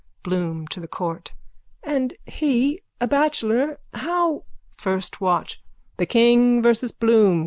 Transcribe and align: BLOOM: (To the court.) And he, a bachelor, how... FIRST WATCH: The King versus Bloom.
BLOOM: 0.23 0.67
(To 0.69 0.79
the 0.79 0.87
court.) 0.87 1.33
And 1.83 2.15
he, 2.25 2.81
a 2.99 3.07
bachelor, 3.07 3.77
how... 3.93 4.45
FIRST 4.75 5.21
WATCH: 5.21 5.61
The 5.97 6.07
King 6.07 6.63
versus 6.63 6.91
Bloom. 6.91 7.39